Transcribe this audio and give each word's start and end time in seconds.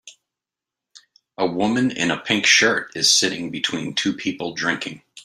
A 1.37 1.45
woman 1.45 1.91
in 1.91 2.09
a 2.09 2.17
pink 2.19 2.47
shirt 2.47 2.91
is 2.95 3.11
sitting 3.11 3.51
between 3.51 3.93
two 3.93 4.13
people 4.13 4.55
drinking. 4.55 5.03